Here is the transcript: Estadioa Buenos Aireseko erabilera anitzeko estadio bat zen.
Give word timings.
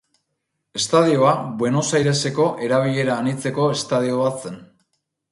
Estadioa 0.77 1.33
Buenos 1.59 1.83
Aireseko 1.99 2.47
erabilera 2.67 3.17
anitzeko 3.25 3.67
estadio 3.75 4.17
bat 4.23 4.41
zen. 4.47 4.57